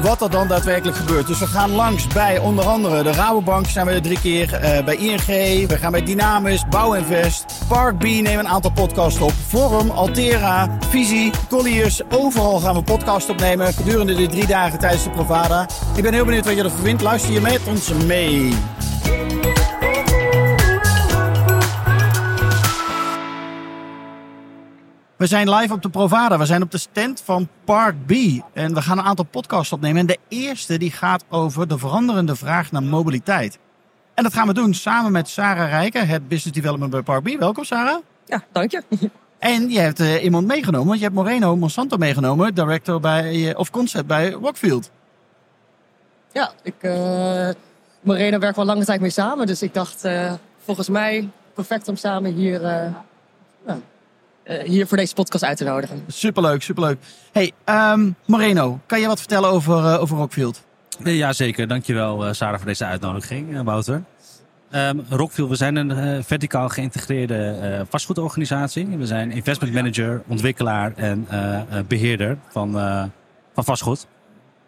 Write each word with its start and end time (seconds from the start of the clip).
wat 0.00 0.22
er 0.22 0.30
dan 0.30 0.48
daadwerkelijk 0.48 0.96
gebeurt. 0.96 1.26
Dus 1.26 1.38
we 1.38 1.46
gaan 1.46 1.70
langs 1.70 2.06
bij 2.06 2.38
onder 2.38 2.64
andere 2.64 3.02
de 3.02 3.12
Rabobank 3.12 3.66
zijn 3.66 3.86
we 3.86 3.92
er 3.92 4.02
drie 4.02 4.20
keer. 4.20 4.54
eh, 4.54 4.84
bij 4.84 4.96
ING, 4.96 5.68
we 5.68 5.76
gaan 5.78 5.92
bij 5.92 6.02
Dynamis, 6.02 6.64
Bouwinvest, 6.70 7.44
Park 7.68 7.98
B 7.98 8.02
nemen 8.02 8.38
een 8.38 8.48
aantal 8.48 8.70
podcasts 8.70 9.20
op. 9.20 9.32
Forum, 9.48 9.90
Altera, 9.90 10.68
Visie, 10.88 11.30
Colliers. 11.48 12.00
Overal 12.10 12.60
gaan 12.60 12.74
we 12.74 12.82
podcasts 12.82 13.30
opnemen 13.30 13.74
gedurende 13.74 14.14
de 14.14 14.26
drie 14.26 14.46
dagen 14.46 14.78
tijdens 14.78 15.04
de 15.04 15.10
Provada. 15.10 15.66
Ik 15.96 16.02
ben 16.02 16.12
heel 16.12 16.24
benieuwd 16.24 16.44
wat 16.44 16.56
je 16.56 16.62
ervan 16.62 16.78
vindt. 16.78 17.02
Luister 17.02 17.32
je 17.32 17.40
met 17.40 17.60
ons 17.66 17.88
mee. 18.06 18.54
We 25.22 25.28
zijn 25.28 25.50
live 25.50 25.72
op 25.72 25.82
de 25.82 25.88
Provada. 25.88 26.38
We 26.38 26.46
zijn 26.46 26.62
op 26.62 26.70
de 26.70 26.78
stand 26.78 27.20
van 27.24 27.48
Park 27.64 28.06
B. 28.06 28.12
En 28.52 28.74
we 28.74 28.82
gaan 28.82 28.98
een 28.98 29.04
aantal 29.04 29.24
podcasts 29.24 29.72
opnemen. 29.72 30.00
En 30.00 30.06
de 30.06 30.18
eerste 30.28 30.78
die 30.78 30.90
gaat 30.90 31.24
over 31.28 31.68
de 31.68 31.78
veranderende 31.78 32.36
vraag 32.36 32.72
naar 32.72 32.82
mobiliteit. 32.82 33.58
En 34.14 34.22
dat 34.22 34.34
gaan 34.34 34.46
we 34.46 34.54
doen 34.54 34.74
samen 34.74 35.12
met 35.12 35.28
Sarah 35.28 35.68
Rijken, 35.68 36.08
het 36.08 36.28
Business 36.28 36.56
Development 36.56 36.90
bij 36.90 37.02
Park 37.02 37.22
B. 37.22 37.38
Welkom 37.38 37.64
Sarah. 37.64 38.02
Ja, 38.26 38.42
dank 38.52 38.70
je. 38.70 38.82
En 39.38 39.70
je 39.70 39.78
hebt 39.78 40.00
eh, 40.00 40.24
iemand 40.24 40.46
meegenomen, 40.46 40.86
want 40.86 40.98
je 40.98 41.04
hebt 41.04 41.16
Moreno 41.16 41.56
Monsanto 41.56 41.96
meegenomen, 41.96 42.54
director 42.54 43.00
bij, 43.00 43.50
eh, 43.50 43.58
of 43.58 43.70
concept 43.70 44.06
bij 44.06 44.30
Rockfield. 44.30 44.90
Ja, 46.32 46.52
ik, 46.62 46.74
eh 46.80 47.48
Moreno 48.00 48.38
werken 48.38 48.54
we 48.54 48.60
al 48.60 48.74
lange 48.74 48.84
tijd 48.84 49.00
mee 49.00 49.10
samen. 49.10 49.46
Dus 49.46 49.62
ik 49.62 49.74
dacht, 49.74 50.08
volgens 50.64 50.88
mij 50.88 51.28
perfect 51.54 51.88
om 51.88 51.96
samen 51.96 52.32
hier, 52.32 52.60
hier 54.64 54.86
voor 54.86 54.96
deze 54.96 55.14
podcast 55.14 55.44
uit 55.44 55.56
te 55.56 55.64
nodigen. 55.64 56.04
Superleuk, 56.06 56.62
superleuk. 56.62 56.98
Hey, 57.32 57.52
ehm, 57.64 58.10
Moreno, 58.26 58.80
kan 58.86 59.00
je 59.00 59.06
wat 59.06 59.18
vertellen 59.18 59.50
over, 59.50 59.76
eh, 59.76 60.00
over 60.00 60.16
Rockfield? 60.16 60.62
Ja, 61.04 61.10
Jazeker, 61.10 61.68
dankjewel 61.68 62.26
eh, 62.26 62.32
Sarah 62.32 62.56
voor 62.56 62.66
deze 62.66 62.84
uitnodiging, 62.84 63.54
eh, 63.56 63.60
Wouter. 63.60 64.02
Ehm 64.70 64.98
Rockfield, 65.08 65.48
we 65.48 65.54
zijn 65.54 65.76
een 65.76 65.90
eh, 65.90 66.22
verticaal 66.22 66.68
geïntegreerde 66.68 67.58
eh, 67.62 67.80
vastgoedorganisatie. 67.88 68.86
We 68.86 69.06
zijn 69.06 69.30
investment 69.30 69.72
manager, 69.74 70.22
ontwikkelaar 70.26 70.92
en 70.96 71.26
eh, 71.28 71.54
eh, 71.60 71.64
beheerder 71.88 72.38
van, 72.48 72.78
eh, 72.78 73.04
van 73.54 73.64
vastgoed. 73.64 74.06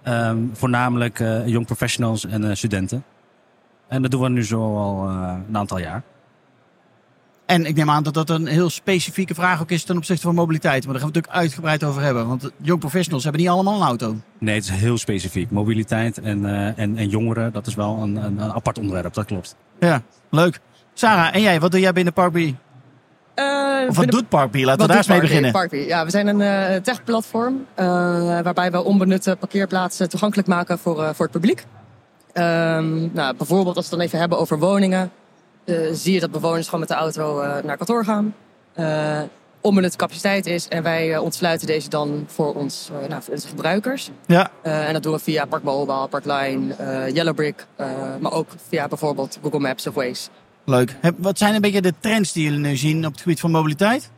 Ehm, 0.02 0.39
voornamelijk 0.52 1.20
eh 1.20 1.47
young 1.47 1.67
professionals 1.67 2.27
en 2.27 2.45
eh, 2.50 2.55
studenten. 2.55 3.05
En 3.89 4.02
dat 4.02 4.11
doen 4.11 4.20
we 4.22 4.28
nu 4.28 4.45
zo 4.45 4.77
al 4.77 5.08
eh, 5.08 5.34
een 5.48 5.56
aantal 5.56 5.78
jaar. 5.78 6.02
En 7.47 7.67
ik 7.67 7.77
neem 7.77 7.91
aan 7.91 8.03
dat 8.03 8.14
dat 8.14 8.31
een 8.31 8.47
heel 8.47 8.70
specifieke 8.70 9.34
vraag 9.34 9.61
ook 9.61 9.70
is 9.70 9.84
ten 9.84 9.97
opzichte 9.97 10.23
van 10.23 10.34
mobiliteit. 10.34 10.84
Maar 10.84 10.92
daar 10.92 11.03
gaan 11.03 11.12
we 11.12 11.19
het 11.19 11.27
natuurlijk 11.27 11.45
uitgebreid 11.45 11.84
over 11.84 12.03
hebben. 12.03 12.28
Want 12.28 12.51
young 12.62 12.81
professionals 12.81 13.23
hebben 13.23 13.41
niet 13.42 13.51
allemaal 13.51 13.75
een 13.75 13.86
auto. 13.86 14.17
Nee, 14.39 14.55
het 14.55 14.64
is 14.64 14.70
heel 14.70 14.98
specifiek. 14.98 15.51
Mobiliteit 15.51 16.19
en, 16.20 16.47
eh, 16.47 16.78
en, 16.78 16.97
en 16.97 17.09
jongeren, 17.09 17.53
dat 17.53 17.67
is 17.67 17.75
wel 17.75 17.98
een, 18.03 18.17
een, 18.17 18.39
een 18.41 18.53
apart 18.53 18.78
onderwerp, 18.78 19.14
dat 19.14 19.25
klopt. 19.25 19.56
Ja, 19.81 20.03
leuk. 20.31 20.61
Sarah, 20.95 21.34
en 21.34 21.41
jij, 21.41 21.61
wat 21.61 21.70
doe 21.70 21.81
jij 21.81 21.92
binnen 21.92 22.12
Park 22.12 22.33
B? 22.33 22.36
Eh, 23.34 23.89
Of 23.89 23.97
wat 23.97 24.11
doet 24.11 24.29
Park 24.29 24.51
B? 24.51 24.55
Laten 24.55 24.81
we 24.81 24.86
daar 24.86 24.97
eens 24.97 25.06
mee 25.06 25.19
Parkby? 25.19 25.27
beginnen. 25.27 25.53
Parkby? 25.53 25.77
Ja, 25.77 26.05
we 26.05 26.11
zijn 26.11 26.27
een 26.27 26.41
eh 26.41 26.83
tech-platform 26.83 27.67
eh, 27.75 27.84
waarbij 28.41 28.70
we 28.70 28.84
onbenutte 28.84 29.36
parkeerplaatsen 29.39 30.08
toegankelijk 30.08 30.48
maken 30.48 30.79
voor, 30.79 31.03
eh, 31.03 31.08
voor 31.14 31.25
het 31.25 31.34
publiek. 31.34 31.64
Ehm, 32.33 33.12
nou, 33.12 33.36
bijvoorbeeld 33.36 33.77
als 33.77 33.84
we 33.84 33.91
het 33.91 33.91
dan 33.91 34.01
even 34.01 34.19
hebben 34.19 34.39
over 34.39 34.58
woningen, 34.58 35.11
zie 35.92 36.13
je 36.13 36.20
dat 36.20 36.30
bewoners 36.30 36.64
gewoon 36.64 36.80
met 36.80 36.89
de 36.89 36.95
auto 36.95 37.41
eh, 37.41 37.63
naar 37.63 37.77
kantoor 37.77 38.05
gaan. 38.05 38.35
Eh 38.75 39.20
onbenutte 39.61 39.97
capaciteit 39.97 40.47
is 40.47 40.69
en 40.69 40.83
wij 40.83 41.14
eh, 41.14 41.23
ontsluiten 41.23 41.67
deze 41.67 41.89
dan 41.89 42.25
voor, 42.27 42.55
ons, 42.55 42.91
eh, 43.02 43.08
nou, 43.08 43.23
voor 43.23 43.35
onze 43.35 43.48
gebruikers. 43.48 44.11
Ja, 44.27 44.51
Eh, 44.63 44.86
en 44.86 44.92
dat 44.92 45.02
doen 45.02 45.13
we 45.13 45.19
via 45.19 45.45
Park 45.45 45.63
Mobile, 45.63 46.08
Parkline, 46.08 46.75
eh 46.75 47.14
Yellowbrick, 47.14 47.67
eh, 47.77 47.86
maar 48.20 48.33
ook 48.33 48.48
via 48.69 48.89
bijvoorbeeld 48.89 49.39
Google 49.42 49.58
Maps 49.58 49.86
of 49.86 49.95
Waze. 49.95 50.29
leuk. 50.64 50.97
Wat 51.17 51.39
zijn 51.39 51.55
een 51.55 51.61
beetje 51.61 51.81
de 51.83 51.95
trends 52.01 52.33
die 52.33 52.45
jullie 52.45 52.58
nu 52.58 52.77
zien 52.77 53.07
op 53.07 53.13
het 53.13 53.20
gebied 53.20 53.41
van 53.41 53.51
mobiliteit? 53.51 54.11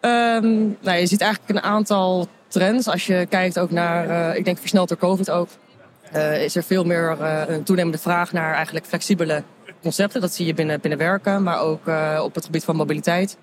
Ehm, 0.00 0.56
nou, 0.80 0.98
je 0.98 1.06
ziet 1.06 1.20
eigenlijk 1.20 1.50
een 1.50 1.70
aantal 1.70 2.28
trends. 2.48 2.88
Als 2.88 3.06
je 3.06 3.26
kijkt 3.28 3.58
ook 3.58 3.70
naar, 3.70 4.08
eh, 4.08 4.38
ik 4.38 4.44
denk 4.44 4.58
versneld 4.58 4.88
door 4.88 4.98
COVID 4.98 5.30
ook, 5.30 5.48
eh, 6.12 6.42
is 6.42 6.56
er 6.56 6.62
veel 6.62 6.84
meer 6.84 7.16
eh, 7.20 7.42
een 7.46 7.62
toenemende 7.62 7.98
vraag 7.98 8.32
naar 8.32 8.54
eigenlijk 8.54 8.86
flexibele 8.86 9.42
concepten. 9.86 10.20
Dat 10.20 10.34
zie 10.34 10.46
je 10.46 10.54
binnen, 10.54 10.80
binnen 10.80 10.98
werken, 10.98 11.42
maar 11.42 11.60
ook 11.60 11.86
eh, 11.86 12.20
op 12.22 12.34
het 12.34 12.44
gebied 12.44 12.64
van 12.64 12.76
mobiliteit. 12.76 13.36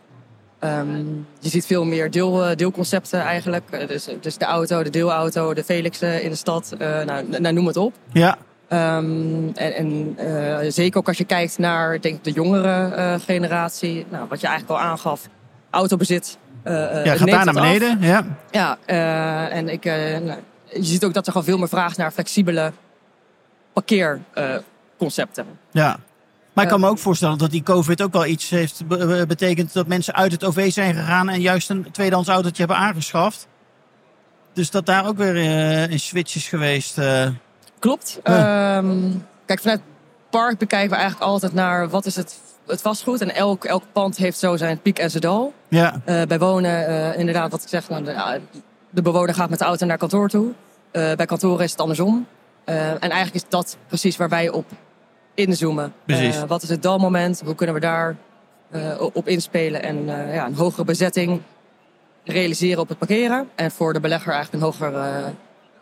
Ehm, 0.63 1.05
je 1.39 1.49
ziet 1.49 1.65
veel 1.65 1.85
meer 1.85 2.11
deel, 2.11 2.43
eh, 2.43 2.55
deelconcepten 2.55 3.21
eigenlijk. 3.21 3.63
Eh, 3.69 3.87
dus, 3.87 4.07
dus 4.21 4.37
de 4.37 4.45
auto, 4.45 4.83
de 4.83 4.89
deelauto, 4.89 5.53
de 5.53 5.63
Felix 5.63 6.01
eh, 6.01 6.23
in 6.23 6.29
de 6.29 6.35
stad, 6.35 6.75
nou, 6.79 7.25
nou, 7.39 7.53
noem 7.53 7.67
het 7.67 7.77
op. 7.77 7.93
Ja, 8.11 8.37
Ehm, 8.67 9.47
en 9.53 10.13
en 10.17 10.73
zeker 10.73 10.99
ook 10.99 11.07
als 11.07 11.17
je 11.17 11.23
kijkt 11.23 11.57
naar 11.57 12.01
denk, 12.01 12.15
ik, 12.15 12.23
de 12.23 12.31
jongere 12.31 13.19
generatie. 13.25 14.05
Nou, 14.09 14.27
wat 14.29 14.41
je 14.41 14.47
eigenlijk 14.47 14.79
al 14.79 14.85
aangaf. 14.85 15.27
Autobezit. 15.69 16.37
ja 16.63 17.15
gaat 17.15 17.27
daar 17.29 17.45
naar 17.45 17.47
af. 17.47 17.53
beneden. 17.53 17.97
Ja. 18.01 18.25
Ja, 18.51 18.77
en 19.49 19.69
ik, 19.69 19.83
nou, 19.83 20.39
je 20.65 20.83
ziet 20.83 21.05
ook 21.05 21.13
dat 21.13 21.25
er 21.25 21.31
gewoon 21.31 21.47
veel 21.47 21.57
meer 21.57 21.69
vraag 21.69 21.97
naar 21.97 22.11
flexibele 22.11 22.71
parkeerconcepten. 23.73 25.45
ja. 25.71 25.99
Maar 26.53 26.63
ik 26.63 26.69
kan 26.69 26.79
Ja. 26.79 26.85
me 26.85 26.91
ook 26.91 26.99
voorstellen 26.99 27.37
dat 27.37 27.51
die 27.51 27.63
COVID 27.63 28.01
ook 28.01 28.13
wel 28.13 28.25
iets 28.25 28.49
heeft 28.49 28.87
be- 28.87 29.05
be- 29.05 29.25
betekend 29.27 29.73
dat 29.73 29.87
mensen 29.87 30.13
uit 30.15 30.31
het 30.31 30.43
OV 30.43 30.71
zijn 30.71 30.95
gegaan 30.95 31.29
en 31.29 31.41
juist 31.41 31.69
een 31.69 31.91
tweedehands 31.91 32.29
autootje 32.29 32.57
hebben 32.65 32.77
aangeschaft. 32.77 33.47
Dus 34.53 34.71
dat 34.71 34.85
daar 34.85 35.07
ook 35.07 35.17
weer 35.17 35.35
eh, 35.35 35.89
een 35.91 35.99
switch 35.99 36.35
is 36.35 36.47
geweest. 36.47 36.97
eh. 36.97 37.27
Klopt. 37.79 38.19
Ehm, 38.23 38.97
kijk, 39.45 39.59
vanuit 39.61 39.81
park 40.29 40.57
bekijken 40.57 40.89
we 40.89 40.95
eigenlijk 40.95 41.25
altijd 41.25 41.53
naar 41.53 41.89
wat 41.89 42.05
is 42.05 42.15
het, 42.15 42.39
het 42.67 42.81
vastgoed. 42.81 43.21
En 43.21 43.35
elk, 43.35 43.63
elk 43.65 43.83
pand 43.91 44.17
heeft 44.17 44.39
zo 44.39 44.57
zijn 44.57 44.81
piek 44.81 44.99
en 44.99 45.09
zijn 45.09 45.21
dal. 45.21 45.53
ja, 45.67 46.01
Eh, 46.05 46.21
bij 46.21 46.39
wonen, 46.39 46.87
eh, 46.87 47.19
inderdaad, 47.19 47.51
wat 47.51 47.61
ik 47.63 47.67
zeg, 47.69 47.89
nou, 47.89 48.03
de, 48.03 48.41
de 48.89 49.01
bewoner 49.01 49.35
gaat 49.35 49.49
met 49.49 49.59
de 49.59 49.65
auto 49.65 49.85
naar 49.85 49.97
kantoor 49.97 50.29
toe. 50.29 50.51
Eh, 50.91 51.13
bij 51.13 51.25
kantoren 51.25 51.63
is 51.63 51.71
het 51.71 51.79
andersom. 51.81 52.27
Eh, 52.65 52.89
en 52.89 52.99
eigenlijk 52.99 53.33
is 53.35 53.45
dat 53.49 53.77
precies 53.87 54.17
waar 54.17 54.29
wij 54.29 54.49
op 54.49 54.65
inzoomen. 55.33 55.93
Precies. 56.05 56.35
Eh, 56.35 56.43
wat 56.43 56.63
is 56.63 56.69
het 56.69 56.81
dalmoment? 56.81 57.41
Hoe 57.45 57.55
kunnen 57.55 57.75
we 57.75 57.81
daar 57.81 58.15
eh, 58.69 59.01
op 59.13 59.27
inspelen 59.27 59.83
en 59.83 60.27
eh, 60.27 60.33
ja, 60.33 60.45
een 60.45 60.55
hogere 60.55 60.83
bezetting 60.85 61.41
realiseren 62.23 62.81
op 62.81 62.89
het 62.89 62.97
parkeren? 62.97 63.49
En 63.55 63.71
voor 63.71 63.93
de 63.93 63.99
belegger 63.99 64.33
eigenlijk 64.33 64.63
een 64.63 64.69
hoger, 64.71 64.95
eh, 64.95 65.25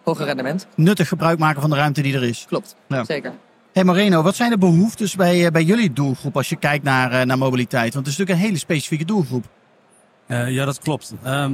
hoger 0.04 0.26
rendement. 0.26 0.68
nuttig 0.76 1.08
gebruik 1.08 1.40
maken 1.40 1.62
van 1.62 1.70
de 1.70 1.76
ruimte 1.76 2.02
die 2.02 2.16
er 2.16 2.24
is. 2.24 2.46
Klopt, 2.48 2.76
Ja. 2.88 3.04
zeker. 3.04 3.32
Hey 3.74 3.84
Moreno, 3.84 4.22
wat 4.22 4.36
zijn 4.36 4.50
de 4.50 4.58
behoeftes 4.58 5.16
bij, 5.16 5.46
eh, 5.46 5.52
bij 5.52 5.64
jullie 5.64 5.94
doelgroep 5.94 6.36
als 6.38 6.50
je 6.50 6.56
kijkt 6.56 6.84
naar, 6.84 7.12
eh, 7.12 7.26
naar 7.26 7.38
mobiliteit? 7.38 7.94
Want 7.94 8.06
het 8.06 8.14
is 8.14 8.20
natuurlijk 8.20 8.40
een 8.40 8.46
hele 8.46 8.58
specifieke 8.60 9.06
doelgroep. 9.06 9.46
Eh, 10.28 10.50
ja, 10.50 10.66
dat 10.66 10.80
klopt. 10.80 11.14
Ehm, 11.24 11.54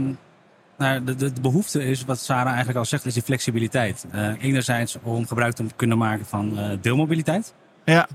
nou, 0.78 1.04
de, 1.04 1.16
de, 1.16 1.34
de 1.34 1.42
behoefte 1.42 1.84
is, 1.84 2.06
wat 2.06 2.20
Sarah 2.20 2.48
eigenlijk 2.48 2.78
al 2.78 2.86
zegt, 2.86 3.06
is 3.06 3.14
die 3.14 3.24
flexibiliteit. 3.24 4.06
Eh, 4.12 4.30
enerzijds 4.44 4.98
om 5.04 5.28
gebruik 5.28 5.54
te 5.54 5.64
kunnen 5.76 5.98
maken 5.98 6.26
van 6.26 6.58
eh, 6.60 6.70
deelmobiliteit. 6.82 7.54
Ja, 7.94 8.08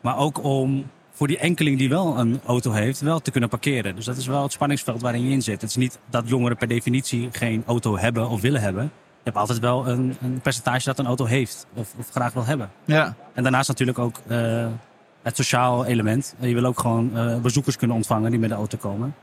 Maar 0.00 0.16
ook 0.18 0.44
om 0.44 0.86
voor 1.12 1.26
die 1.26 1.38
enkeling 1.38 1.78
die 1.78 1.88
wel 1.88 2.18
een 2.18 2.40
auto 2.46 2.72
heeft, 2.72 3.00
wel 3.00 3.20
te 3.20 3.30
kunnen 3.30 3.48
parkeren. 3.48 3.96
Dus 3.96 4.04
dat 4.04 4.16
is 4.16 4.26
wel 4.26 4.42
het 4.42 4.52
spanningsveld 4.52 5.02
waarin 5.02 5.24
je 5.24 5.30
in 5.30 5.42
zit. 5.42 5.60
Het 5.60 5.70
is 5.70 5.76
niet 5.76 5.98
dat 6.10 6.28
jongeren 6.28 6.56
per 6.56 6.68
definitie 6.68 7.28
geen 7.32 7.62
auto 7.66 7.98
hebben 7.98 8.28
of 8.28 8.40
willen 8.40 8.60
hebben. 8.60 8.82
Je 8.82 9.32
hebt 9.32 9.36
altijd 9.36 9.58
wel 9.58 9.88
een, 9.88 10.16
een 10.22 10.40
percentage 10.40 10.84
dat 10.84 10.98
een 10.98 11.06
auto 11.06 11.24
heeft 11.24 11.66
of, 11.74 11.94
of 11.98 12.10
graag 12.10 12.32
wil 12.32 12.44
hebben. 12.44 12.70
ja. 12.84 13.14
En 13.34 13.42
daarnaast 13.42 13.68
natuurlijk 13.68 13.98
ook 13.98 14.20
eh, 14.26 14.66
het 15.22 15.36
sociaal 15.36 15.84
element. 15.84 16.34
Je 16.38 16.54
wil 16.54 16.64
ook 16.64 16.80
gewoon 16.80 17.16
eh, 17.16 17.40
bezoekers 17.40 17.76
kunnen 17.76 17.96
ontvangen 17.96 18.30
die 18.30 18.40
met 18.40 18.48
de 18.48 18.54
auto 18.54 18.78
komen. 18.78 19.14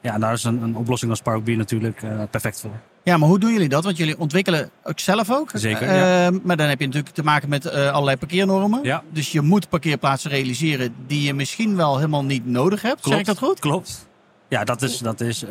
Ja, 0.00 0.14
en 0.14 0.20
daar 0.20 0.32
is 0.32 0.44
een, 0.44 0.62
een 0.62 0.76
oplossing 0.76 1.10
als 1.10 1.20
Park 1.20 1.44
B 1.44 1.48
natuurlijk 1.48 2.02
eh, 2.02 2.22
perfect 2.30 2.60
voor. 2.60 2.80
Ja, 3.06 3.16
maar 3.16 3.28
hoe 3.28 3.38
doen 3.38 3.52
jullie 3.52 3.68
dat? 3.68 3.84
Want 3.84 3.96
jullie 3.96 4.18
ontwikkelen 4.18 4.70
ook 4.82 4.98
zelf 5.00 5.30
ook. 5.30 5.50
Zeker, 5.54 5.88
Eh, 5.88 6.24
ja. 6.24 6.30
Maar 6.42 6.56
dan 6.56 6.68
heb 6.68 6.80
je 6.80 6.86
natuurlijk 6.86 7.14
te 7.14 7.22
maken 7.22 7.48
met 7.48 7.64
eh, 7.66 7.90
allerlei 7.90 8.16
parkeernormen. 8.16 8.80
Ja. 8.82 9.02
Dus 9.10 9.32
je 9.32 9.40
moet 9.40 9.68
parkeerplaatsen 9.68 10.30
realiseren 10.30 10.94
die 11.06 11.22
je 11.22 11.34
misschien 11.34 11.76
wel 11.76 11.96
helemaal 11.96 12.24
niet 12.24 12.46
nodig 12.46 12.82
hebt. 12.82 13.04
Zeg 13.04 13.18
ik 13.18 13.24
dat 13.24 13.38
goed? 13.38 13.60
Klopt. 13.60 14.06
Ja, 14.48 14.64
dat 14.64 14.82
is, 14.82 14.98
dat 14.98 15.20
is, 15.20 15.42
eh, 15.42 15.50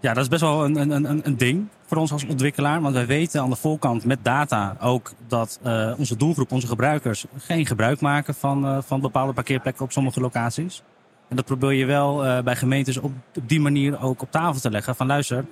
ja, 0.00 0.14
dat 0.14 0.16
is 0.16 0.28
best 0.28 0.40
wel 0.40 0.64
een, 0.64 0.76
een, 0.76 0.90
een, 0.90 1.20
een 1.24 1.36
ding 1.36 1.66
voor 1.86 1.96
ons 1.96 2.12
als 2.12 2.24
ontwikkelaar. 2.26 2.80
Want 2.80 2.94
wij 2.94 3.06
weten 3.06 3.40
aan 3.40 3.50
de 3.50 3.56
voorkant 3.56 4.04
met 4.04 4.18
data 4.22 4.76
ook 4.80 5.12
dat 5.28 5.58
eh, 5.62 5.92
onze 5.98 6.16
doelgroep, 6.16 6.52
onze 6.52 6.66
gebruikers, 6.66 7.24
geen 7.38 7.66
gebruik 7.66 8.00
maken 8.00 8.34
van, 8.34 8.82
van 8.86 9.00
bepaalde 9.00 9.32
parkeerplekken 9.32 9.84
op 9.84 9.92
sommige 9.92 10.20
locaties. 10.20 10.82
En 11.28 11.36
dat 11.36 11.44
probeer 11.44 11.72
je 11.72 11.86
wel 11.86 12.42
bij 12.42 12.56
gemeentes 12.56 12.96
op, 12.96 13.12
op 13.34 13.48
die 13.48 13.60
manier 13.60 14.02
ook 14.02 14.22
op 14.22 14.30
tafel 14.30 14.60
te 14.60 14.70
leggen. 14.70 14.96
Van 14.96 15.06
luister, 15.06 15.44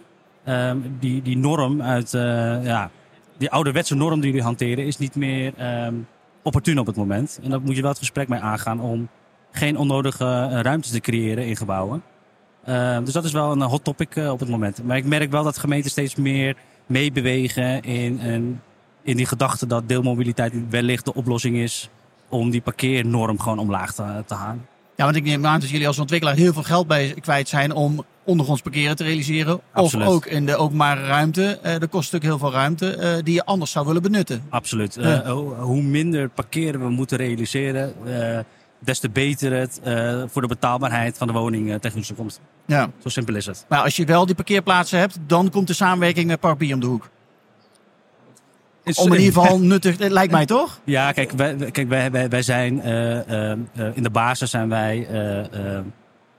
ehm, 0.49 0.79
die, 0.99 1.23
die 1.23 1.37
norm 1.37 1.83
uit, 1.83 2.15
eh, 2.15 2.65
ja, 2.65 2.91
die 3.37 3.51
ouderwetse 3.51 3.95
norm 3.95 4.21
die 4.21 4.29
jullie 4.29 4.45
hanteren 4.45 4.87
is 4.87 4.99
niet 4.99 5.15
meer 5.15 5.53
ehm, 5.57 5.95
opportun 6.43 6.79
op 6.79 6.87
het 6.87 6.97
moment. 6.97 7.41
En 7.43 7.51
daar 7.51 7.61
moet 7.61 7.77
je 7.77 7.81
wel 7.81 7.91
het 7.91 7.99
gesprek 7.99 8.29
mee 8.29 8.41
aangaan 8.41 8.81
om 8.81 9.09
geen 9.51 9.77
onnodige 9.77 10.25
uh, 10.25 10.61
ruimte 10.61 10.91
te 10.91 11.01
creëren 11.01 11.47
in 11.47 11.57
gebouwen. 11.57 12.03
Uh, 12.69 12.99
dus 13.05 13.13
dat 13.13 13.25
is 13.25 13.33
wel 13.33 13.53
een 13.53 13.63
hot 13.63 13.85
topic 13.85 14.17
op 14.17 14.41
het 14.41 14.49
moment. 14.49 14.83
Maar 14.85 14.97
ik 14.97 15.05
merk 15.05 15.31
wel 15.31 15.43
dat 15.43 15.59
gemeenten 15.59 15.91
steeds 15.91 16.15
meer 16.15 16.57
meebewegen 16.87 17.83
in, 17.83 18.21
in, 18.21 18.61
in 19.03 19.17
die 19.17 19.27
gedachte 19.27 19.67
dat 19.67 19.89
deelmobiliteit 19.89 20.53
wellicht 20.71 21.05
de 21.05 21.15
oplossing 21.15 21.57
is 21.57 21.91
om 22.29 22.51
die 22.51 22.61
parkeernorm 22.61 23.39
gewoon 23.39 23.59
omlaag 23.59 23.95
te, 23.95 24.23
te 24.27 24.35
halen. 24.35 24.67
Ja, 24.97 25.05
want 25.05 25.17
ik 25.17 25.25
neem 25.25 25.47
aan 25.47 25.61
dat 25.61 25.69
jullie 25.69 25.87
als 25.87 25.99
ontwikkelaar 25.99 26.37
heel 26.37 26.53
veel 26.53 26.63
geld 26.63 26.87
bij 26.87 27.15
kwijt 27.21 27.49
zijn 27.49 27.73
om 27.73 28.05
ondergronds 28.29 28.63
parkeren 28.63 28.97
te 28.97 29.05
realiseren. 29.05 29.61
Absoluut. 29.73 30.07
Of 30.07 30.13
ook 30.13 30.27
in 30.27 30.47
de 30.47 30.57
openbare 30.57 31.07
ruimte. 31.07 31.59
Uh, 31.65 31.73
er 31.73 31.89
kost 31.89 32.13
natuurlijk 32.13 32.25
heel 32.25 32.39
veel 32.39 32.59
ruimte 32.59 32.97
uh, 32.97 33.25
die 33.25 33.35
je 33.35 33.45
anders 33.45 33.71
zou 33.71 33.87
willen 33.87 34.03
benutten. 34.03 34.43
Absoluut. 34.49 34.97
Uh, 34.97 35.31
hoe 35.61 35.83
minder 35.83 36.29
parkeren 36.29 36.81
we 36.81 36.89
moeten 36.89 37.17
realiseren, 37.17 37.95
des 38.79 38.99
te 38.99 39.11
beter 39.11 39.53
het 39.53 39.81
voor 40.27 40.43
de 40.43 40.49
betaalbaarheid 40.49 41.19
van 41.19 41.27
de 41.27 41.33
woning 41.33 41.81
tegen 41.81 41.99
onze 41.99 42.15
komst. 42.15 42.41
Ja. 42.67 42.91
Zo 42.99 43.09
simpel 43.09 43.35
is 43.35 43.47
het. 43.47 43.65
Maar 43.69 43.83
als 43.83 43.97
je 43.97 44.05
wel 44.05 44.27
die 44.27 44.35
parkeerplaatsen 44.35 44.99
hebt, 44.99 45.19
dan 45.27 45.51
komt 45.51 45.67
de 45.67 45.73
samenwerking 45.73 46.27
met 46.27 46.41
Parkbier 46.41 46.75
om 46.75 46.81
de 46.81 46.87
hoek. 46.87 47.09
Om 48.95 49.13
in 49.13 49.21
ieder 49.21 49.43
geval 49.43 49.59
nuttig, 49.73 49.99
het 49.99 50.13
lijkt 50.13 50.33
mij 50.33 50.47
toch? 50.47 50.81
Ja, 50.85 51.13
kijk, 51.13 51.31
wij, 51.31 51.57
kijk, 51.57 51.89
wij, 51.89 52.11
wij, 52.11 52.29
wij 52.29 52.43
zijn 52.43 52.87
uh, 52.87 53.15
uh, 53.15 53.53
in 53.95 54.03
de 54.03 54.11
basis 54.11 54.51
zijn 54.51 54.69
wij 54.69 55.09
uh, 55.11 55.79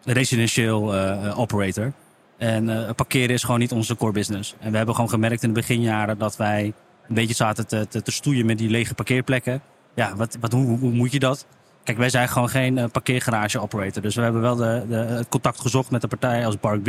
residentieel 0.04 0.96
operator. 1.36 1.94
En 2.38 2.96
parkeren 2.96 3.30
is 3.30 3.44
gewoon 3.44 3.60
niet 3.60 3.72
onze 3.72 3.96
core 3.96 4.12
business. 4.12 4.56
En 4.60 4.72
we 4.72 4.78
hebben 4.78 4.96
gewoon 4.96 5.10
gemerkt 5.10 5.44
in 5.44 5.50
de 5.50 5.60
beginjaren 5.60 6.18
dat 6.18 6.38
wij 6.38 6.74
een 7.08 7.16
beetje 7.16 7.36
zaten 7.36 7.68
te, 7.68 7.88
te, 7.88 8.02
te 8.02 8.12
stoeien 8.12 8.46
met 8.46 8.58
die 8.58 8.70
lege 8.70 8.94
parkeerplekken. 8.94 9.62
Ja, 9.96 10.16
wat, 10.16 10.38
wat, 10.40 10.52
hoe, 10.52 10.80
hoe 10.80 10.92
moet 10.92 11.12
je 11.12 11.20
dat? 11.20 11.46
Kijk, 11.84 11.98
wij 11.98 12.10
zijn 12.10 12.30
gewoon 12.30 12.50
geen 12.50 12.92
parkeergarage 12.92 13.60
operator. 13.60 14.02
Dus 14.02 14.16
we 14.16 14.22
hebben 14.22 14.42
wel 14.42 14.56
de, 14.56 14.86
de, 14.90 14.96
het 14.96 15.30
contact 15.30 15.60
gezocht 15.60 15.92
met 15.92 16.04
een 16.04 16.10
partij 16.10 16.46
als 16.46 16.56
Park 16.56 16.84
B. 16.84 16.88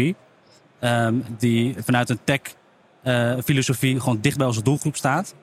Um, 0.85 1.25
die 1.39 1.75
vanuit 1.85 2.09
een 2.09 2.21
tech 2.25 2.41
filosofie 3.45 4.01
gewoon 4.01 4.21
dicht 4.21 4.37
bij 4.37 4.47
onze 4.47 4.63
doelgroep 4.63 4.97
staat. 4.97 5.35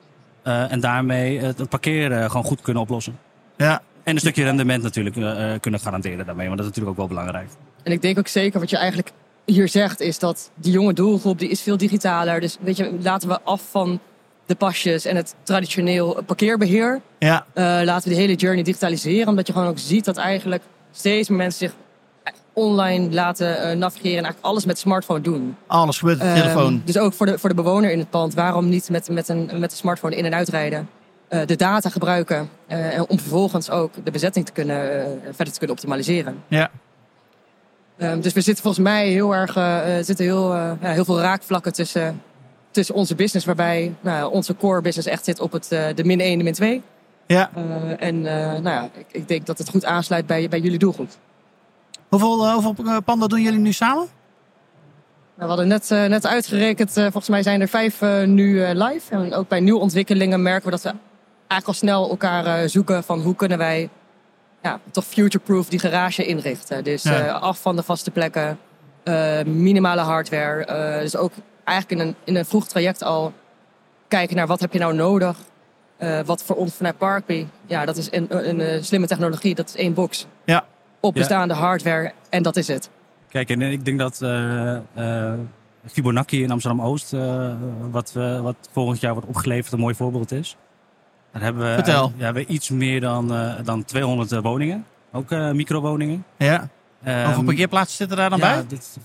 En 0.42 0.80
daarmee 0.80 1.40
het 1.40 1.68
parkeren 1.68 2.30
gewoon 2.30 2.46
goed 2.46 2.60
kunnen 2.60 2.82
oplossen. 2.82 3.18
Ja. 3.56 3.82
En 4.08 4.14
een 4.14 4.20
stukje 4.20 4.44
rendement 4.44 4.82
natuurlijk 4.82 5.16
uh, 5.16 5.52
kunnen 5.60 5.80
garanderen 5.80 6.26
daarmee. 6.26 6.46
Want 6.46 6.58
dat 6.58 6.66
is 6.66 6.76
natuurlijk 6.76 6.90
ook 7.00 7.08
wel 7.08 7.16
belangrijk. 7.16 7.48
En 7.82 7.92
ik 7.92 8.02
denk 8.02 8.18
ook 8.18 8.28
zeker 8.28 8.60
wat 8.60 8.70
je 8.70 8.76
eigenlijk 8.76 9.12
hier 9.44 9.68
zegt 9.68 10.00
is 10.00 10.18
dat 10.18 10.50
die 10.54 10.72
jonge 10.72 10.92
doelgroep 10.92 11.38
die 11.38 11.48
is 11.48 11.60
veel 11.60 11.76
digitaler. 11.76 12.40
Dus 12.40 12.56
weet 12.60 12.76
je, 12.76 12.96
laten 13.00 13.28
we 13.28 13.40
af 13.42 13.62
van 13.70 14.00
de 14.46 14.54
pasjes 14.54 15.04
en 15.04 15.16
het 15.16 15.34
traditioneel 15.42 16.22
parkeerbeheer. 16.26 17.00
Ja. 17.18 17.46
Uh, 17.54 17.64
laten 17.84 18.08
we 18.08 18.14
de 18.14 18.20
hele 18.20 18.34
journey 18.34 18.62
digitaliseren. 18.62 19.28
Omdat 19.28 19.46
je 19.46 19.52
gewoon 19.52 19.68
ook 19.68 19.78
ziet 19.78 20.04
dat 20.04 20.16
eigenlijk 20.16 20.62
steeds 20.92 21.28
meer 21.28 21.38
mensen 21.38 21.68
zich 21.68 21.76
online 22.52 23.14
laten 23.14 23.48
uh, 23.48 23.76
navigeren 23.76 24.18
en 24.18 24.24
eigenlijk 24.24 24.44
alles 24.44 24.64
met 24.64 24.78
smartphone 24.78 25.20
doen. 25.20 25.56
Alles 25.66 26.02
met 26.02 26.20
de 26.20 26.28
um, 26.28 26.34
telefoon. 26.34 26.82
Dus 26.84 26.98
ook 26.98 27.12
voor 27.12 27.26
de, 27.26 27.38
voor 27.38 27.48
de 27.48 27.54
bewoner 27.54 27.90
in 27.90 27.98
het 27.98 28.10
pand. 28.10 28.34
Waarom 28.34 28.68
niet 28.68 28.90
met, 28.90 29.08
met, 29.10 29.28
een, 29.28 29.50
met 29.54 29.70
de 29.70 29.76
smartphone 29.76 30.16
in- 30.16 30.24
en 30.24 30.34
uitrijden? 30.34 30.88
Uh, 31.30 31.46
de 31.46 31.56
data 31.56 31.88
gebruiken. 31.88 32.50
Uh, 32.68 33.02
om 33.06 33.18
vervolgens 33.18 33.70
ook 33.70 33.92
de 34.04 34.10
bezetting 34.10 34.46
te 34.46 34.52
kunnen, 34.52 34.76
verder 35.24 35.52
te 35.52 35.58
kunnen 35.58 35.76
optimaliseren. 35.76 36.42
Ja. 36.46 36.70
Um, 37.98 38.20
dus 38.20 38.32
we 38.32 38.40
zitten 38.40 38.62
volgens 38.62 38.84
mij 38.84 39.08
heel 39.08 39.34
erg 39.34 39.52
zitten 40.04 40.24
heel, 40.24 40.54
ja, 40.54 40.76
heel 40.80 41.04
veel 41.04 41.20
raakvlakken 41.20 41.72
tussen, 41.72 42.22
tussen 42.70 42.94
onze 42.94 43.14
business. 43.14 43.46
Waarbij 43.46 43.94
nou, 44.00 44.32
onze 44.32 44.56
core 44.56 44.80
business 44.80 45.08
echt 45.08 45.24
zit 45.24 45.40
op 45.40 45.52
het, 45.52 45.68
de 45.68 46.04
min 46.04 46.20
1 46.20 46.38
de 46.38 46.44
min 46.44 46.52
2. 46.52 46.82
Ja. 47.26 47.50
en 47.98 48.20
nou 48.20 48.62
ja, 48.62 48.88
ik, 48.94 49.06
ik 49.12 49.28
denk 49.28 49.46
dat 49.46 49.58
het 49.58 49.68
goed 49.68 49.84
aansluit 49.84 50.26
bij, 50.26 50.48
bij 50.48 50.60
jullie 50.60 50.78
doelgroep. 50.78 51.10
Hoeveel, 52.08 52.52
hoeveel 52.52 53.00
panden 53.00 53.28
doen 53.28 53.42
jullie 53.42 53.58
nu 53.58 53.72
samen? 53.72 54.06
Nou, 55.34 55.50
we 55.50 55.56
hadden 55.56 55.68
net, 55.68 55.88
net 55.88 56.26
uitgerekend, 56.26 56.92
volgens 56.92 57.28
mij 57.28 57.42
zijn 57.42 57.60
er 57.60 57.68
vijf 57.68 58.00
nu 58.26 58.66
live. 58.66 59.10
En 59.10 59.34
ook 59.34 59.48
bij 59.48 59.60
nieuwe 59.60 59.80
ontwikkelingen 59.80 60.42
merken 60.42 60.64
we 60.64 60.70
dat 60.70 60.82
we 60.82 60.92
eigenlijk 61.48 61.66
al 61.66 61.72
snel 61.88 62.08
elkaar 62.10 62.68
zoeken 62.68 63.04
van 63.04 63.20
hoe 63.20 63.34
kunnen 63.34 63.58
wij 63.58 63.88
ja, 64.62 64.80
toch 64.90 65.04
future-proof 65.04 65.68
die 65.68 65.78
garage 65.78 66.24
inrichten. 66.26 66.84
Dus 66.84 67.02
Ja. 67.02 67.28
af 67.30 67.60
van 67.60 67.76
de 67.76 67.82
vaste 67.82 68.10
plekken, 68.10 68.58
minimale 69.46 70.00
hardware. 70.00 71.00
dus 71.00 71.16
ook 71.16 71.32
eigenlijk 71.64 72.00
in 72.00 72.06
een, 72.08 72.14
in 72.24 72.36
een 72.36 72.44
vroeg 72.44 72.66
traject 72.66 73.02
al 73.02 73.32
kijken 74.08 74.36
naar 74.36 74.46
wat 74.46 74.60
heb 74.60 74.72
je 74.72 74.78
nou 74.78 74.94
nodig. 74.94 75.36
wat 76.24 76.42
voor 76.42 76.56
ons 76.56 76.74
vanuit 76.74 76.98
Parkby, 76.98 77.46
ja, 77.66 77.84
dat 77.84 77.96
is 77.96 78.12
een, 78.12 78.26
een, 78.60 78.84
slimme 78.84 79.06
technologie, 79.06 79.54
dat 79.54 79.68
is 79.68 79.76
één 79.76 79.94
box 79.94 80.26
Ja. 80.44 80.64
op 81.00 81.14
Ja. 81.14 81.20
bestaande 81.20 81.54
hardware 81.54 82.12
en 82.30 82.42
dat 82.42 82.56
is 82.56 82.68
het. 82.68 82.90
Kijk, 83.28 83.50
en 83.50 83.60
ik 83.62 83.84
denk 83.84 83.98
dat 83.98 84.16
Fibonacci 85.86 86.42
in 86.42 86.50
Amsterdam-Oost, 86.50 87.14
wat, 87.90 88.12
wat 88.42 88.56
volgend 88.72 89.00
jaar 89.00 89.12
wordt 89.12 89.28
opgeleverd, 89.28 89.72
een 89.72 89.78
mooi 89.78 89.94
voorbeeld 89.94 90.32
is. 90.32 90.56
Daar 91.32 91.42
hebben 91.42 91.68
we, 91.68 91.74
Vertel. 91.74 92.12
ja, 92.16 92.32
we 92.32 92.46
iets 92.46 92.70
meer 92.70 93.00
dan, 93.00 93.32
dan 93.64 93.84
200 93.84 94.40
woningen, 94.42 94.84
ook 95.12 95.30
microwoningen. 95.30 96.24
Ja. 96.36 96.68
Um, 97.06 97.24
Hoeveel 97.24 97.42
parkeerplaatsen 97.44 97.96
zitten 97.96 98.16
daar 98.16 98.30
dan 98.30 98.38
ja, 98.38 98.54
bij? 98.54 98.64
dit- 98.68 98.98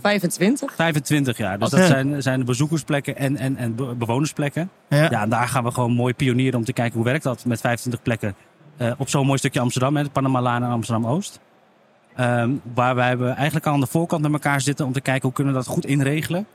25. 0.00 0.74
25 0.74 1.36
jaar. 1.36 1.58
Dus 1.58 1.70
dat 1.70 1.86
zijn, 1.86 2.22
zijn 2.22 2.38
de 2.38 2.44
bezoekersplekken 2.44 3.16
en, 3.16 3.36
en, 3.36 3.56
en 3.56 3.74
be- 3.74 3.94
bewonersplekken. 3.94 4.70
Ja. 4.88 5.10
Ja, 5.10 5.22
en 5.22 5.28
daar 5.28 5.48
gaan 5.48 5.64
we 5.64 5.70
gewoon 5.70 5.92
mooi 5.92 6.14
pionieren 6.14 6.58
om 6.58 6.64
te 6.64 6.72
kijken 6.72 6.94
hoe 6.96 7.04
werkt 7.04 7.22
dat 7.22 7.44
met 7.44 7.60
25 7.60 8.02
plekken. 8.02 8.34
eh, 8.76 8.92
op 8.98 9.08
zo'n 9.08 9.26
mooi 9.26 9.38
stukje 9.38 9.60
Amsterdam, 9.60 9.96
hè, 9.96 10.02
de 10.02 10.10
Panama-laan 10.10 10.62
en 10.62 10.70
Amsterdam-Oost. 10.70 11.40
Ehm, 12.14 12.50
waar 12.74 12.94
wij 12.94 13.18
we 13.18 13.28
eigenlijk 13.28 13.66
al 13.66 13.72
aan 13.72 13.80
de 13.80 13.86
voorkant 13.86 14.22
met 14.22 14.32
elkaar 14.32 14.60
zitten 14.60 14.86
om 14.86 14.92
te 14.92 15.00
kijken 15.00 15.22
hoe 15.22 15.32
kunnen 15.32 15.52
we 15.54 15.58
dat 15.58 15.68
goed 15.68 15.86
inregelen. 15.86 16.46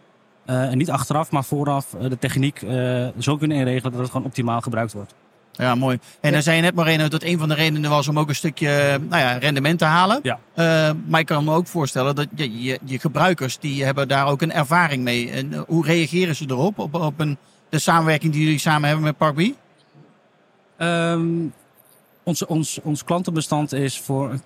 Eh, 0.46 0.72
en 0.72 0.78
niet 0.78 0.90
achteraf, 0.90 1.32
maar 1.32 1.44
vooraf 1.44 1.94
eh, 1.94 2.10
de 2.10 2.20
techniek 2.20 2.62
eh, 2.62 3.08
zo 3.20 3.38
kunnen 3.38 3.58
inregelen 3.58 3.92
dat 3.92 4.02
het 4.02 4.12
gewoon 4.12 4.26
optimaal 4.26 4.62
gebruikt 4.62 4.94
wordt. 4.94 5.14
Ja, 5.52 5.76
mooi. 5.76 6.00
En 6.22 6.32
dan 6.32 6.42
zei 6.42 6.56
je 6.56 6.62
net, 6.62 6.76
Moreno, 6.76 7.08
dat 7.08 7.24
een 7.24 7.40
van 7.40 7.48
de 7.48 7.56
redenen 7.56 7.90
was 7.90 8.08
om 8.08 8.20
ook 8.20 8.30
een 8.30 8.36
stukje 8.36 9.00
nou 9.10 9.22
ja, 9.22 9.38
rendement 9.38 9.80
te 9.80 9.86
halen. 9.86 10.20
Ja. 10.24 10.40
Maar 11.08 11.20
ik 11.20 11.26
kan 11.26 11.44
me 11.44 11.54
ook 11.54 11.68
voorstellen 11.68 12.16
dat 12.16 12.28
je, 12.36 12.64
je, 12.64 12.80
je 12.86 13.00
gebruikers, 13.00 13.60
die 13.60 13.84
hebben 13.84 14.08
daar 14.08 14.28
ook 14.28 14.42
een 14.42 14.52
ervaring 14.52 15.04
mee. 15.04 15.32
En 15.32 15.54
hoe 15.68 15.86
reageren 15.86 16.36
ze 16.36 16.46
erop, 16.48 16.80
op, 16.80 16.94
op 16.94 17.20
een, 17.20 17.38
de 17.70 17.80
samenwerking 17.80 18.34
die 18.34 18.44
jullie 18.44 18.60
samen 18.60 18.88
hebben 18.88 19.06
met 19.06 19.18
Park 19.18 19.36
B? 19.36 19.56
Ehm, 20.78 21.26
ons, 22.24 22.46
ons, 22.46 22.80
ons 22.84 23.04
klantenbestand 23.04 23.74
is 23.74 24.00
voor 24.00 24.40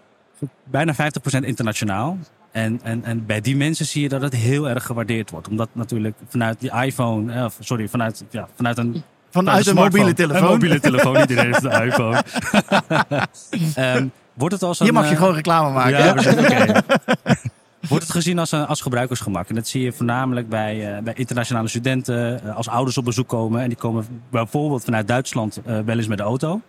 bijna 0.64 0.94
50% 0.94 0.98
internationaal. 1.42 2.18
En, 2.52 2.80
en, 2.84 3.04
en 3.04 3.26
bij 3.26 3.42
die 3.42 3.56
mensen 3.56 3.86
zie 3.86 4.02
je 4.02 4.10
dat 4.10 4.22
het 4.22 4.36
heel 4.36 4.70
erg 4.70 4.86
gewaardeerd 4.86 5.30
wordt. 5.30 5.48
Omdat 5.48 5.70
natuurlijk 5.72 6.16
vanuit 6.28 6.60
die 6.60 6.72
iPhone, 6.72 7.34
eh, 7.34 7.46
sorry, 7.60 7.88
vanuit, 7.88 8.24
ja, 8.30 8.48
vanuit 8.56 8.78
een 8.78 9.04
Vanuit 9.30 9.68
een 9.68 9.76
mobiele 9.76 10.14
telefoon. 10.14 10.44
Een 10.44 10.50
mobiele 10.50 10.80
telefoon, 10.80 11.16
iedereen 11.16 11.46
heeft 11.46 11.64
een 11.64 11.84
iPhone. 11.84 12.24
Ehm, 13.76 14.08
wordt 14.34 14.54
het 14.54 14.64
als 14.64 14.80
een, 14.80 14.86
Hier 14.86 14.94
mag 14.94 15.06
je 15.06 15.12
eh, 15.12 15.18
gewoon 15.18 15.34
reclame 15.34 15.74
maken. 15.74 15.98
ja. 15.98 16.84
Wordt 17.90 18.04
het 18.04 18.14
gezien 18.14 18.40
als, 18.40 18.52
een, 18.52 18.68
als 18.68 18.82
gebruikersgemak? 18.82 19.50
En 19.50 19.56
dat 19.56 19.68
zie 19.68 19.82
je 19.82 19.92
voornamelijk 19.92 20.50
bij, 20.50 20.96
eh, 20.96 21.04
bij 21.04 21.14
internationale 21.14 21.68
studenten. 21.68 22.42
als 22.56 22.68
ouders 22.68 22.98
op 22.98 23.06
bezoek 23.06 23.28
komen. 23.28 23.62
En 23.62 23.68
die 23.68 23.78
komen 23.78 24.06
bijvoorbeeld 24.32 24.84
vanuit 24.84 25.08
Duitsland 25.08 25.62
wel 25.64 25.98
eens 25.98 26.08
met 26.08 26.18
de 26.18 26.24
auto. 26.24 26.62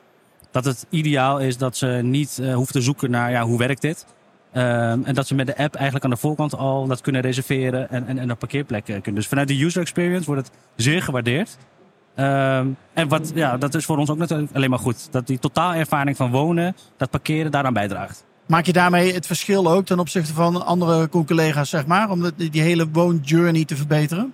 Dat 0.50 0.64
het 0.64 0.86
ideaal 0.90 1.38
is 1.38 1.56
dat 1.56 1.76
ze 1.76 1.86
niet 1.86 2.40
hoeven 2.52 2.72
te 2.72 2.80
zoeken 2.80 3.10
naar 3.10 3.30
ja, 3.30 3.42
hoe 3.42 3.58
werkt 3.58 3.80
dit. 3.80 4.06
Ehm, 4.58 5.00
en 5.04 5.14
dat 5.14 5.26
ze 5.26 5.34
met 5.34 5.46
de 5.46 5.56
app 5.56 5.74
eigenlijk 5.74 6.04
aan 6.04 6.10
de 6.10 6.16
voorkant 6.16 6.56
al 6.56 6.86
dat 6.86 7.00
kunnen 7.00 7.20
reserveren 7.20 7.90
en, 7.90 8.06
en, 8.06 8.18
en 8.18 8.30
een 8.30 8.36
parkeerplek 8.36 8.88
eh, 8.88 8.94
kunnen. 8.94 9.14
Dus 9.14 9.26
vanuit 9.26 9.48
de 9.48 9.64
user 9.64 9.80
experience 9.80 10.26
wordt 10.26 10.46
het 10.46 10.56
zeer 10.76 11.02
gewaardeerd. 11.02 11.56
Ehm, 12.14 12.66
en 12.92 13.08
wat, 13.08 13.32
ja, 13.34 13.56
dat 13.56 13.74
is 13.74 13.84
voor 13.84 13.96
ons 13.96 14.10
ook 14.10 14.18
natuurlijk 14.18 14.50
alleen 14.52 14.70
maar 14.70 14.78
goed. 14.78 15.12
Dat 15.12 15.26
die 15.26 15.38
totaalervaring 15.38 16.16
van 16.16 16.30
wonen, 16.30 16.76
dat 16.96 17.10
parkeren 17.10 17.50
daaraan 17.50 17.72
bijdraagt. 17.72 18.24
Maak 18.46 18.66
je 18.66 18.72
daarmee 18.72 19.12
het 19.12 19.26
verschil 19.26 19.70
ook 19.70 19.86
ten 19.86 19.98
opzichte 19.98 20.32
van 20.34 20.66
andere 20.66 21.08
collega's, 21.08 21.70
zeg 21.70 21.86
maar? 21.86 22.10
Om 22.10 22.22
de- 22.22 22.50
die 22.50 22.62
hele 22.62 22.88
woonjourney 22.92 23.64
te 23.64 23.76
verbeteren? 23.76 24.32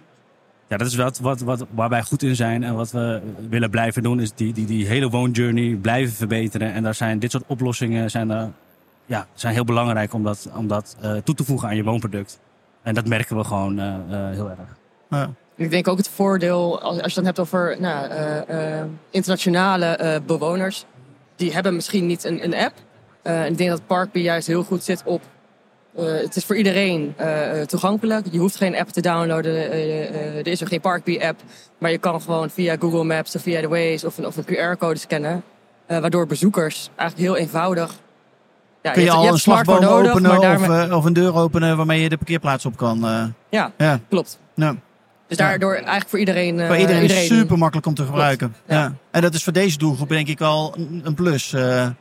Ja, 0.69 0.77
dat 0.77 0.87
is 0.87 0.95
wat, 0.95 1.19
wat, 1.19 1.41
wat, 1.41 1.67
waar 1.71 1.89
wij 1.89 2.03
goed 2.03 2.23
in 2.23 2.37
zijn 2.37 2.63
en 2.63 2.75
wat 2.75 2.91
we 2.91 3.23
willen 3.49 3.71
blijven 3.71 4.03
doen. 4.03 4.21
Is 4.21 4.33
die, 4.33 4.53
die, 4.53 4.67
die 4.67 4.87
hele 4.87 5.09
woonjourney 5.11 5.75
blijven 5.75 6.15
verbeteren. 6.15 6.73
En 6.73 6.83
daar 6.83 6.95
zijn 6.95 7.19
dit 7.19 7.31
soort 7.31 7.45
oplossingen 7.47 8.11
zijn, 8.11 8.31
er, 8.31 8.51
ja, 9.07 9.27
zijn 9.35 9.55
heel 9.55 9.65
belangrijk 9.65 10.13
om 10.13 10.23
dat, 10.23 10.49
om 10.57 10.69
dat 10.69 10.97
eh, 11.01 11.17
toe 11.17 11.35
te 11.35 11.45
voegen 11.45 11.69
aan 11.69 11.77
je 11.77 11.85
woonproduct. 11.85 12.39
En 12.83 12.95
dat 12.95 13.07
merken 13.07 13.37
we 13.37 13.45
gewoon 13.45 13.79
eh, 13.79 13.95
eh, 13.95 14.35
heel 14.35 14.51
erg. 14.51 14.77
Ja. 15.11 15.31
Ik 15.57 15.71
denk 15.71 15.89
ook 15.89 15.97
het 15.99 16.09
voordeel, 16.09 16.81
als, 16.83 17.01
als 17.03 17.13
je 17.13 17.19
het 17.19 17.27
hebt 17.27 17.39
over 17.41 17.77
nou, 17.81 18.09
internationale 19.11 19.87
eh, 19.87 20.21
bewoners, 20.27 20.85
die 21.37 21.53
hebben 21.53 21.75
misschien 21.75 22.07
niet 22.07 22.25
een, 22.25 22.45
een 22.45 22.55
app. 22.55 22.75
Eh, 23.23 23.43
en 23.45 23.51
ik 23.53 23.59
denk 23.59 23.71
dat 23.71 23.87
Parkby 23.87 24.19
juist 24.19 24.47
heel 24.47 24.63
goed 24.63 24.85
zit 24.85 25.03
op 25.05 25.23
eh, 25.97 26.05
het 26.05 26.37
is 26.37 26.45
voor 26.45 26.57
iedereen 26.57 27.15
eh, 27.17 27.61
eh, 27.61 27.67
toegankelijk. 27.67 28.27
Je 28.31 28.39
hoeft 28.39 28.57
geen 28.57 28.77
app 28.77 28.89
te 28.89 29.01
downloaden. 29.01 29.71
eh, 29.71 30.09
eh, 30.09 30.37
er 30.37 30.47
is 30.47 30.63
ook 30.63 30.69
geen 30.69 30.81
Parkbee-app. 30.81 31.41
Maar 31.79 31.91
je 31.91 31.99
kan 31.99 32.21
gewoon 32.21 32.51
via 32.51 32.77
Google 32.79 33.05
Maps 33.05 33.37
of 33.37 33.43
via 33.43 33.61
de 33.61 33.69
Waze 33.69 34.07
of 34.07 34.19
een, 34.19 34.27
of 34.27 34.37
een 34.37 34.45
QR-code 34.45 34.99
scannen. 34.99 35.43
eh, 35.87 35.99
waardoor 35.99 36.27
bezoekers 36.27 36.89
eigenlijk 36.97 37.29
heel 37.31 37.37
eenvoudig... 37.43 38.03
Ja, 38.85 38.91
Kun 38.91 39.03
je, 39.03 39.11
al 39.11 39.29
een 39.29 39.39
slagboom 39.39 39.81
nodig, 39.81 40.11
openen 40.13 40.39
of, 40.39 40.69
eh, 40.69 40.97
of 40.97 41.05
een 41.05 41.13
deur 41.13 41.35
openen 41.35 41.77
waarmee 41.77 42.01
je 42.03 42.09
de 42.09 42.17
parkeerplaats 42.17 42.67
op 42.67 42.77
kan? 42.77 43.07
eh. 43.07 43.25
Ja, 43.51 43.73
ja, 43.79 44.01
klopt. 44.09 44.39
nou, 44.55 44.77
Dus 45.27 45.37
daardoor 45.37 45.75
eigenlijk 45.75 46.09
voor 46.09 46.19
iedereen... 46.19 46.61
eh, 46.61 46.67
voor 46.67 46.77
iedereen, 46.77 47.09
super 47.09 47.59
makkelijk 47.59 47.87
om 47.87 47.95
te 47.95 48.05
gebruiken. 48.05 48.55
Ja. 48.69 48.75
ja. 48.79 48.93
En 49.11 49.21
dat 49.23 49.35
is 49.35 49.45
voor 49.45 49.53
deze 49.53 49.79
doelgroep 49.79 50.09
denk 50.09 50.29
ik 50.29 50.39
wel 50.39 50.75
een, 51.03 51.15
plus. 51.15 51.51
Ja. 51.51 51.95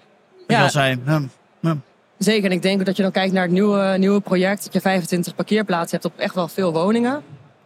al. 0.48 1.30
Ja. 1.62 1.78
Zeker, 2.18 2.46
en 2.46 2.56
ik 2.56 2.62
denk 2.62 2.86
dat 2.86 2.96
je 2.98 3.04
dan 3.04 3.12
kijkt 3.12 3.34
naar 3.34 3.44
het 3.44 3.52
nieuwe, 3.52 3.96
nieuwe 3.98 4.22
project. 4.22 4.64
Dat 4.64 4.74
je 4.74 4.82
25 4.82 5.36
parkeerplaatsen 5.36 6.00
hebt 6.02 6.14
op 6.14 6.20
echt 6.20 6.36
wel 6.36 6.48
veel 6.48 6.74
woningen. 6.74 7.22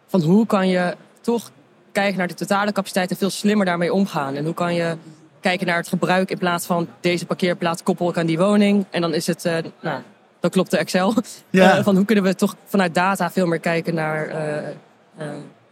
Van 0.08 0.22
hoe 0.22 0.46
kan 0.46 0.68
je 0.68 0.96
toch 1.22 1.52
kijken 1.92 2.18
naar 2.18 2.28
de 2.28 2.34
totale 2.34 2.72
capaciteit 2.72 3.12
en 3.12 3.18
veel 3.18 3.30
slimmer 3.30 3.66
daarmee 3.66 3.94
omgaan. 3.94 4.36
En 4.36 4.46
hoe 4.46 4.54
kan 4.54 4.74
je 4.74 4.98
kijken 5.40 5.68
naar 5.68 5.78
het 5.78 5.88
gebruik 5.88 6.32
in 6.32 6.38
plaats 6.38 6.66
van 6.66 6.88
deze 7.00 7.26
parkeerplaats 7.26 7.84
koppel 7.84 8.10
ik 8.10 8.18
aan 8.18 8.26
die 8.26 8.38
woning. 8.38 8.86
En 8.90 9.02
dan 9.02 9.14
is 9.14 9.28
het, 9.28 9.46
eh, 9.46 9.58
nou, 9.82 10.02
dan 10.40 10.50
klopt 10.50 10.72
de 10.72 10.78
Excel. 10.78 11.14
Ja. 11.50 11.78
Eh, 11.78 11.84
van 11.84 11.96
hoe 11.96 12.06
kunnen 12.06 12.24
we 12.24 12.36
toch 12.36 12.56
vanuit 12.66 12.94
data 12.94 13.32
veel 13.32 13.46
meer 13.46 13.60
kijken 13.60 13.94
naar 13.94 14.28
eh, 14.28 15.28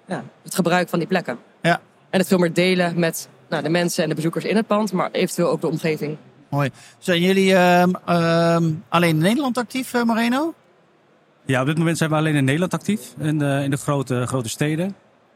ja, 0.06 0.24
het 0.44 0.56
gebruik 0.56 0.90
van 0.90 1.00
die 1.00 1.08
plekken. 1.08 1.38
Ja. 1.62 1.80
En 2.10 2.20
het 2.20 2.28
veel 2.28 2.38
meer 2.38 2.54
delen 2.54 3.00
met 3.00 3.30
nou, 3.50 3.64
de 3.64 3.70
mensen 3.70 4.04
en 4.04 4.10
de 4.10 4.16
bezoekers 4.16 4.46
in 4.46 4.56
het 4.56 4.68
pand, 4.68 4.92
maar 4.92 5.10
eventueel 5.12 5.50
ook 5.50 5.62
de 5.62 5.68
omgeving. 5.68 6.18
Mooi. 6.50 6.70
Zijn 6.98 7.22
jullie 7.22 7.56
ehm, 7.56 7.92
ehm, 8.06 8.72
alleen 8.90 9.10
in 9.10 9.18
Nederland 9.18 9.58
actief, 9.58 10.04
Moreno? 10.04 10.54
Ja, 11.46 11.62
op 11.62 11.68
dit 11.68 11.78
moment 11.78 11.98
zijn 11.98 12.10
we 12.10 12.16
alleen 12.16 12.36
in 12.36 12.44
Nederland 12.44 12.74
actief, 12.74 13.14
in 13.18 13.40
de, 13.40 13.62
in 13.64 13.70
de 13.70 13.78
grote, 13.78 14.26
grote 14.28 14.50
steden. 14.50 14.96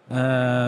Eh, 0.09 0.15
we 0.15 0.23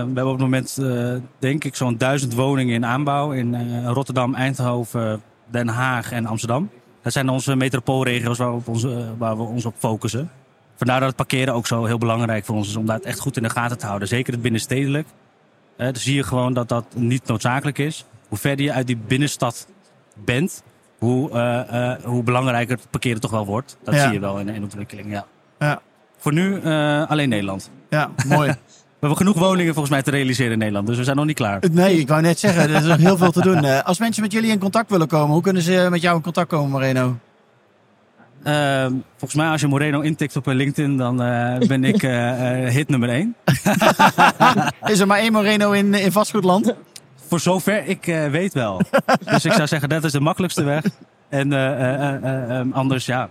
hebben 0.06 0.26
op 0.26 0.32
het 0.32 0.40
moment, 0.40 0.78
eh, 0.82 1.14
denk 1.40 1.64
ik, 1.64 1.76
zo'n 1.76 1.98
duizend 1.98 2.34
woningen 2.34 2.76
in 2.76 2.86
aanbouw 2.86 3.32
in 3.32 3.56
eh, 3.56 3.86
Rotterdam, 3.86 4.36
Eindhoven, 4.36 5.22
Den 5.48 5.68
Haag 5.68 6.12
en 6.12 6.26
Amsterdam. 6.26 6.70
Dat 7.02 7.14
zijn 7.14 7.30
onze 7.30 7.56
metropoolregio's 7.56 8.38
waar 8.38 8.50
we, 8.50 8.56
op 8.56 8.68
onze, 8.68 8.90
eh, 8.98 9.04
waar 9.18 9.38
we 9.38 9.44
ons 9.44 9.66
op 9.66 9.74
focussen. 9.78 10.30
Vandaar 10.76 11.00
dat 11.00 11.08
het 11.08 11.18
parkeren 11.18 11.54
ook 11.54 11.68
zo 11.68 11.86
heel 11.86 11.98
belangrijk 11.98 12.46
voor 12.46 12.56
ons 12.56 12.68
is 12.68 12.76
om 12.76 12.86
dat 12.86 13.02
echt 13.04 13.20
goed 13.20 13.38
in 13.38 13.44
de 13.44 13.50
gaten 13.50 13.78
te 13.78 13.86
houden. 13.86 14.08
Zeker 14.08 14.34
het 14.34 14.42
binnenstedelijk. 14.42 15.08
Eh, 15.76 15.86
dan 15.86 15.96
zie 15.96 16.16
je 16.16 16.24
gewoon 16.24 16.54
dat 16.54 16.70
dat 16.70 16.86
niet 16.96 17.26
noodzakelijk 17.28 17.78
is. 17.78 18.06
Hoe 18.28 18.38
verder 18.38 18.66
je 18.66 18.74
uit 18.74 18.88
die 18.88 18.98
binnenstad 19.08 19.68
bent, 20.16 20.64
hoe, 21.00 21.30
hoe 22.04 22.24
belangrijker 22.24 22.76
het 22.78 22.90
parkeren 22.90 23.22
toch 23.22 23.32
wel 23.32 23.46
wordt. 23.46 23.78
Dat 23.84 23.94
Ja. 23.96 24.04
zie 24.04 24.12
je 24.14 24.20
wel 24.20 24.40
in, 24.40 24.50
in 24.50 24.64
ontwikkeling, 24.64 25.12
ja. 25.12 25.26
Ja. 25.60 25.82
Voor 26.18 26.34
nu 26.34 26.64
alleen 27.08 27.30
Nederland. 27.30 27.72
Ja, 27.90 28.10
mooi. 28.28 28.54
We 29.02 29.08
hebben 29.08 29.28
genoeg 29.28 29.40
woningen 29.48 29.74
volgens 29.74 29.94
mij 29.94 30.04
te 30.04 30.12
realiseren 30.12 30.52
in 30.52 30.58
Nederland, 30.58 30.88
dus 30.88 30.98
we 30.98 31.04
zijn 31.04 31.16
nog 31.16 31.26
niet 31.26 31.36
klaar. 31.36 31.64
nee, 31.72 32.00
ik 32.00 32.08
wou 32.08 32.22
net 32.22 32.40
zeggen, 32.40 32.62
er 32.62 32.76
is 32.76 32.84
nog 32.84 32.98
heel 32.98 33.18
veel 33.18 33.32
te 33.32 33.42
doen. 33.42 33.64
Eh, 33.64 33.84
als 33.84 34.00
mensen 34.00 34.22
met 34.22 34.32
jullie 34.32 34.52
in 34.52 34.60
contact 34.60 34.90
willen 34.90 35.08
komen, 35.08 35.34
hoe 35.34 35.42
kunnen 35.42 35.62
ze 35.62 35.88
met 35.90 36.02
jou 36.02 36.16
in 36.16 36.22
contact 36.22 36.50
komen, 36.50 36.70
Moreno? 36.70 37.18
Eh, 38.44 38.86
volgens 39.18 39.34
mij 39.34 39.50
als 39.50 39.62
je 39.62 39.68
Moreno 39.68 40.00
intikt 40.00 40.36
op 40.36 40.46
LinkedIn, 40.46 40.98
dan 40.98 41.22
eh, 41.22 41.68
ben 41.68 41.84
ik 41.84 42.04
eh, 42.04 42.68
hit 42.68 42.90
nummer 42.90 43.10
1. 43.10 43.36
Is 44.92 45.00
er 45.00 45.08
maar 45.08 45.20
één 45.20 45.32
Moreno 45.32 45.72
in, 45.72 45.94
in 45.94 46.12
vastgoedland? 46.12 46.74
Voor 47.28 47.40
zover 47.40 47.86
ik 47.86 48.06
weet 48.32 48.54
wel. 48.54 48.82
dus 49.32 49.46
ik 49.46 49.54
zou 49.54 49.68
zeggen, 49.68 49.90
dat 49.90 50.04
is 50.04 50.12
de 50.12 50.20
makkelijkste 50.20 50.64
weg. 50.64 50.84
En 51.30 51.54
eh, 51.54 52.62
anders, 52.72 53.06
ja. 53.06 53.30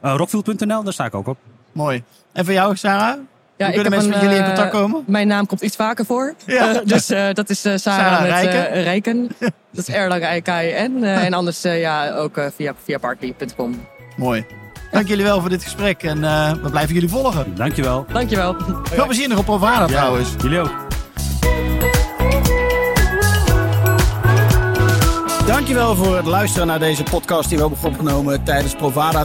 Rockfield.nl, 0.00 0.82
daar 0.82 0.92
sta 0.92 1.04
ik 1.04 1.14
ook 1.14 1.26
op. 1.26 1.38
Mooi. 1.72 2.02
En 2.32 2.44
voor 2.44 2.54
jou, 2.54 2.76
Sarah? 2.76 3.18
Ja, 3.60 3.66
Hoe 3.66 3.74
kunnen 3.74 3.92
mensen 3.92 4.10
met 4.10 4.20
jullie 4.20 4.36
in 4.36 4.44
contact 4.44 4.70
komen? 4.70 5.02
Mijn 5.06 5.26
naam 5.26 5.46
komt 5.46 5.60
iets 5.60 5.76
vaker 5.76 6.04
voor. 6.04 6.34
Ja. 6.46 6.74
Eh, 6.74 6.80
dus 6.84 7.10
eh, 7.10 7.32
dat 7.32 7.50
is 7.50 7.64
eh, 7.64 7.72
Sarah, 7.76 7.98
Sarah 8.06 8.20
met 8.22 8.30
Rijken. 8.30 8.70
eh, 8.70 8.82
Rijken. 8.82 9.28
Dat 9.72 9.88
is 9.88 9.94
Erlang 9.94 10.34
I-K-E-N. 10.34 11.04
Eh, 11.04 11.24
en 11.24 11.32
anders 11.32 11.64
eh, 11.64 11.80
ja, 11.80 12.10
ook 12.14 12.36
eh, 12.36 12.44
via, 12.56 12.74
via. 12.84 12.98
Mooi. 14.16 14.44
Dank 14.90 15.08
jullie 15.08 15.24
wel 15.24 15.40
voor 15.40 15.48
dit 15.48 15.62
gesprek 15.62 16.02
en 16.02 16.24
eh, 16.24 16.52
we 16.62 16.70
blijven 16.70 16.94
jullie 16.94 17.08
volgen. 17.08 17.54
Dankjewel. 17.56 18.06
Dankjewel. 18.12 18.56
Veel 18.82 19.04
plezier 19.06 19.28
nog 19.28 19.38
op 19.38 19.44
Provada 19.44 19.86
trouwens. 19.86 20.28
Jullie 20.42 20.60
ook. 20.60 20.72
Dankjewel 25.46 25.94
voor 25.94 26.16
het 26.16 26.26
luisteren 26.26 26.66
naar 26.66 26.78
deze 26.78 27.02
podcast 27.02 27.48
die 27.48 27.58
we 27.58 27.64
hebben 27.66 27.90
opgenomen 27.90 28.42
tijdens 28.42 28.74
Provada 28.74 29.24